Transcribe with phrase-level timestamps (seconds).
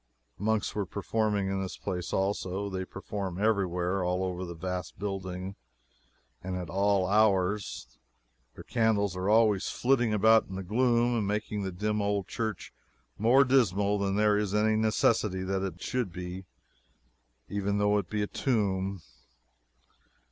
[0.39, 2.71] Monks were performing in this place also.
[2.71, 5.55] They perform everywhere all over the vast building,
[6.43, 7.99] and at all hours.
[8.55, 12.73] Their candles are always flitting about in the gloom, and making the dim old church
[13.19, 16.45] more dismal than there is any necessity that it should be,
[17.47, 19.03] even though it is a tomb.